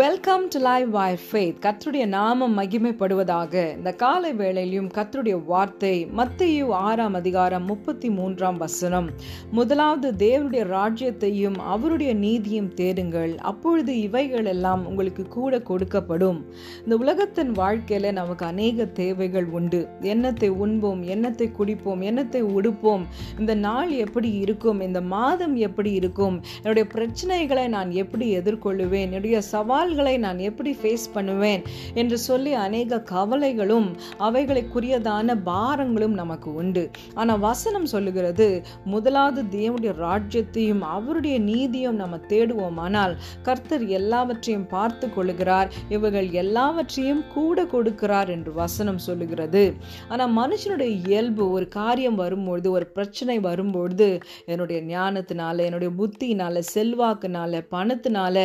Welcome 0.00 0.42
to 0.48 0.58
live 0.58 0.88
by 0.90 1.16
faith 1.26 1.60
கர்த்தருடைய 1.64 2.06
நாமம் 2.06 2.52
மகிமைப்படுவதாக. 2.58 3.52
இந்த 3.76 3.90
காலை 3.92 4.30
வேளையிலும் 4.40 4.88
கர்த்தருடைய 4.96 5.36
வார்த்தை 5.44 5.92
மத்தையு 6.18 6.66
ஆறாம் 6.70 7.14
அதிகாரம் 7.14 7.64
முப்பத்தி 7.64 8.08
மூன்றாம் 8.10 8.56
வசனம். 8.56 9.08
முதலாவது 9.50 10.08
தேவனுடைய 10.24 10.64
ராஜ்யத்தையும் 10.74 11.56
அவருடைய 11.74 12.12
நீதியும் 12.14 12.68
தேடுங்கள். 12.74 13.32
அப்பொழுது 13.50 13.94
இவைகள் 14.00 14.44
எல்லாம் 14.44 14.86
உங்களுக்கு 14.86 15.24
கூட 15.28 15.58
கொடுக்கப்படும். 15.70 16.38
இந்த 16.82 16.96
உலகத்தின் 16.96 17.52
வாழ்க்கையில் 17.52 18.10
நமக்கு 18.12 18.46
அநேக 18.46 18.86
தேவைகள் 19.00 19.48
உண்டு. 19.60 19.88
எண்ணத்தை 20.14 20.48
உண்போம் 20.66 21.02
எண்ணத்தை 21.16 21.48
குடிப்போம் 21.58 22.04
எண்ணத்தை 22.10 22.44
உடுப்போம் 22.58 23.06
இந்த 23.38 23.54
நாள் 23.54 23.90
எப்படி 24.06 24.32
இருக்கும் 24.44 24.80
இந்த 24.80 25.00
மாதம் 25.16 25.56
எப்படி 25.70 25.92
இருக்கும் 26.02 26.38
என்னுடைய 26.62 26.86
பிரச்சனைகளை 26.94 27.66
நான் 27.78 27.90
எப்படி 28.04 28.28
எதிர்கொள்ளுவேன் 28.38 29.06
என்னுடைய 29.08 29.40
சவால் 29.52 29.86
சவால்களை 29.88 30.14
நான் 30.24 30.40
எப்படி 30.46 30.70
ஃபேஸ் 30.78 31.04
பண்ணுவேன் 31.14 31.62
என்று 32.00 32.16
சொல்லி 32.18 32.50
அநேக 32.62 32.98
கவலைகளும் 33.10 33.86
அவைகளுக்குரியதான 34.26 35.36
பாரங்களும் 35.46 36.16
நமக்கு 36.20 36.48
உண்டு. 36.60 36.82
ஆனால் 37.20 37.40
வசனம் 37.46 37.86
சொல்லுகிறது 37.92 38.48
முதலாவது 38.94 39.42
தேவனுடைய 39.54 39.92
ராஜ்யத்தையும் 40.06 40.82
அவருடைய 40.96 41.36
நீதியும் 41.46 42.00
நம்ம 42.02 42.18
தேடுவோமானால் 42.32 43.14
கர்த்தர் 43.46 43.86
எல்லாவற்றையும் 43.98 44.66
பார்த்து 44.74 45.08
கொள்ளுகிறார். 45.16 45.70
இவர்கள் 45.96 46.28
எல்லாவற்றையும் 46.42 47.22
கூட 47.36 47.64
கொடுக்கிறார் 47.74 48.32
என்று 48.36 48.52
வசனம் 48.62 49.00
சொல்லுகிறது. 49.06 49.64
ஆனால் 50.10 50.34
மனுஷனுடைய 50.40 50.90
இயல்பு 51.06 51.46
ஒரு 51.56 51.68
காரியம் 51.78 52.20
வரும்பொழுது 52.22 52.70
ஒரு 52.76 52.88
பிரச்சனை 52.98 53.38
வரும்பொழுது 53.48 54.10
என்னுடைய 54.52 54.80
ஞானத்தினால 54.92 55.66
என்னுடைய 55.68 55.92
புத்தியினால 56.02 56.64
செல்வாக்குனால 56.74 57.64
பணத்தினால 57.74 58.36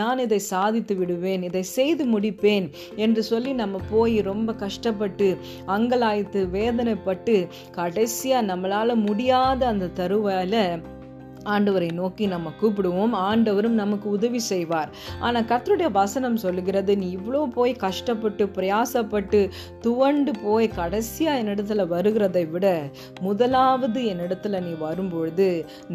நான் 0.00 0.24
இதை 0.26 0.42
சாதித்து 0.52 0.88
விடுவேன் 0.94 1.42
இதை 1.42 1.62
செய்து 1.62 2.04
முடிப்பேன் 2.04 2.66
என்று 2.96 3.22
சொல்லி 3.22 3.52
நம்ம 3.52 3.80
போய் 3.90 4.16
ரொம்ப 4.20 4.52
கஷ்டப்பட்டு 4.52 5.28
அங்கலாய்த்து 5.66 6.42
வேதனைப்பட்டு 6.50 7.48
கடைசியாக 7.70 8.46
நம்மளால் 8.46 9.02
முடியாத 9.06 9.66
அந்த 9.66 9.92
தருவாயில 9.96 10.56
ஆண்டவரை 11.54 11.90
நோக்கி 12.00 12.24
நம்ம 12.34 12.52
கூப்பிடுவோம். 12.60 13.14
ஆண்டவரும் 13.28 13.76
நமக்கு 13.82 14.06
உதவி 14.16 14.40
செய்வார். 14.50 14.90
ஆனால் 15.20 15.48
கர்த்தருடைய 15.50 15.90
வசனம் 16.00 16.38
சொல்லுகிறது 16.44 16.92
நீ 17.02 17.08
இவ்வளோ 17.16 17.42
போய் 17.56 17.72
கஷ்டப்பட்டு 17.84 18.46
பிரயாசப்பட்டு 18.56 19.40
துவண்டு 19.84 20.32
போய் 20.44 20.68
கடைசியாக 20.78 21.40
என்னிடத்துல 21.42 21.86
வருகிறதை 21.94 22.44
விட 22.50 22.66
முதலாவது 23.26 24.00
என்னிடத்துல 24.12 24.60
நீ 24.66 24.72
வரும்பொழுது 24.86 25.48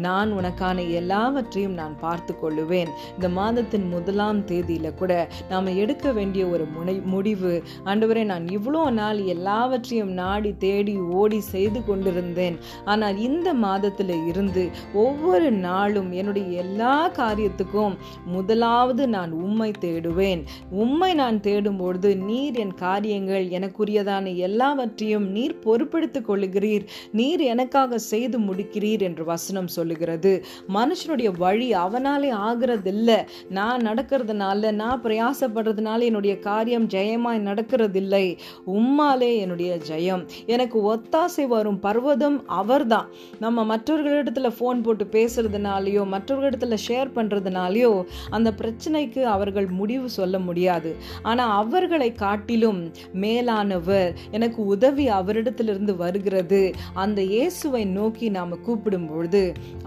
நான் 0.06 0.30
உனக்கான 0.32 0.84
எல்லாவற்றையும் 1.00 1.78
நான் 1.80 1.96
பார்த்து 2.04 2.34
கொள்ளுவேன். 2.42 2.90
இந்த 3.16 3.28
மாதத்தின் 3.38 3.86
முதலாம் 3.94 4.40
தேதியில் 4.44 4.98
கூட 5.00 5.12
நாம் 5.50 5.70
எடுக்க 5.82 6.12
வேண்டிய 6.12 6.44
ஒரு 6.46 6.66
முனை 6.76 6.96
முடிவு 7.14 7.52
ஆண்டவரே 7.84 8.24
நான் 8.24 8.46
இவ்வளோ 8.56 8.82
நாள் 9.00 9.20
எல்லாவற்றையும் 9.34 10.12
நாடி 10.20 10.52
தேடி 10.66 10.96
ஓடி 11.20 11.40
செய்து 11.52 11.82
கொண்டிருந்தேன். 11.84 12.58
ஆனால் 12.84 13.16
இந்த 13.28 13.48
மாதத்தில் 13.64 14.14
இருந்து 14.32 14.64
ஒவ்வொரு 15.04 15.35
ஒவ்வொரு 15.36 15.56
நாளும் 15.56 16.12
என்னுடைய 16.12 16.48
எல்லா 16.48 17.10
காரியத்துக்கும் 17.10 17.96
முதலாவது 18.26 19.08
நான் 19.08 19.30
உம்மை 19.30 19.70
தேடுவேன். 19.80 20.44
உம்மை 20.70 21.14
நான் 21.14 21.40
தேடும்பொழுது 21.40 22.16
நீர் 22.16 22.54
என் 22.54 22.74
காரியங்கள் 22.74 23.46
எனக்குரியதான 23.46 24.36
எல்லாவற்றையும் 24.36 25.30
நீர் 25.30 25.58
பொறுப்படுத்திக் 25.64 26.24
கொள்ளுகிறீர். 26.28 26.86
நீர் 27.12 27.40
எனக்காக 27.40 27.98
செய்து 27.98 28.38
முடிக்கிறீர் 28.38 29.00
என்று 29.00 29.24
வசனம் 29.24 29.66
சொல்லுகிறது. 29.66 30.44
மனுஷனுடைய 30.74 31.36
வழி 31.38 31.72
அவனாலே 31.72 32.30
ஆகிறதில்ல. 32.48 33.26
நான் 33.48 33.80
நடக்கிறதுனால 33.80 34.72
நான் 34.72 35.02
பிரயாசப்படுறதுனால 35.02 36.00
என்னுடைய 36.00 36.38
காரியம் 36.38 36.88
ஜெயமாய் 36.88 37.42
நடக்கிறதில்லை. 37.42 38.38
உம்மாலே 38.66 39.36
என்னுடைய 39.36 39.78
ஜெயம். 39.88 40.28
எனக்கு 40.46 40.94
ஒத்தாசை 40.94 41.46
வரும் 41.46 41.80
பர்வதம் 41.80 42.46
அவர்தான். 42.46 43.08
நம்ம 43.40 43.76
மற்றவர்களிடத்துல 43.76 44.50
ஃபோன் 44.60 44.82
போட்டு 44.82 45.24
பேசுறதுனாலையோ 45.26 46.02
மற்றவர்களிடத்துல 46.14 46.76
ஷேர் 46.88 47.14
பண்றதுனாலையோ 47.16 47.92
அந்த 48.30 48.48
பிரச்சனைக்கு 48.60 49.22
அவர்கள் 49.34 49.68
முடிவு 49.80 50.08
சொல்ல 50.10 50.38
முடியாது. 50.38 50.90
ஆனால் 51.22 51.54
அவர்களை 51.62 52.10
காட்டிலும் 52.12 52.80
மேலானவர் 53.24 54.10
எனக்கு 54.36 54.60
உதவி 54.74 55.06
அவரிடத்திலிருந்து 55.10 55.92
வருகிறது. 55.96 56.60
அந்த 56.94 57.20
இயேசுவை 57.22 57.82
நோக்கி 57.84 58.26
நாம் 58.36 58.54
கூப்பிடும் 58.66 59.08
பொழுது 59.08 59.42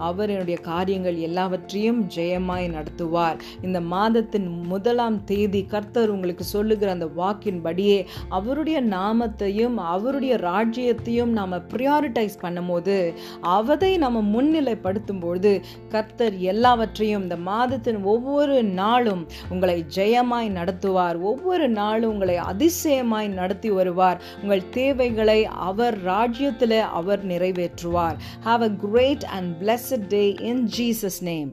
அவர் 0.08 0.30
என்னுடைய 0.30 0.58
காரியங்கள் 0.60 1.18
எல்லாவற்றையும் 1.28 2.00
ஜெயமாய் 2.16 2.66
நடத்துவார். 2.76 3.38
இந்த 3.62 3.80
மாதத்தின் 3.92 4.48
முதலாம் 4.72 5.18
தேதி 5.24 5.62
கர்த்தர் 5.72 6.14
உங்களுக்கு 6.14 6.44
சொல்லுகிற 6.44 6.90
அந்த 6.92 7.08
வாக்கின்படியே 7.20 7.98
அவருடைய 8.28 8.78
நாமத்தையும் 8.96 9.76
அவருடைய 9.94 10.36
ராஜ்யத்தையும் 10.48 11.32
நாம் 11.38 11.56
ப்ரியாரிட்டைஸ் 11.72 12.36
பண்ணும்போது 12.42 12.98
அவதை 13.56 13.92
நம்ம 13.98 14.18
முன்னிலைப்படுத்தும் 14.34 15.20
போது 15.20 15.29
பொழுது 15.30 15.52
கர்த்தர் 15.88 16.36
எல்லாவற்றையும் 16.52 17.22
இந்த 17.22 17.36
மாதத்தின் 17.48 18.00
ஒவ்வொரு 18.12 18.56
நாளும் 18.80 19.22
உங்களை 19.48 19.76
ஜெயமாய் 19.96 20.50
நடத்துவார். 20.58 21.18
ஒவ்வொரு 21.20 21.68
நாளும் 21.80 22.12
உங்களை 22.12 22.36
அதிசயமாய் 22.52 23.28
நடத்தி 23.40 23.70
வருவார். 23.70 24.20
உங்கள் 24.42 24.68
தேவைகளை 24.70 25.40
அவர் 25.70 25.98
ராஜ்யத்தில் 26.02 26.78
அவர் 27.00 27.26
நிறைவேற்றுவார். 27.26 28.18
Have 28.44 28.62
a 28.62 28.72
great 28.84 29.24
and 29.38 29.62
blessed 29.62 30.06
day 30.08 30.24
in 30.50 30.64
Jesus 30.78 31.20
name 31.20 31.50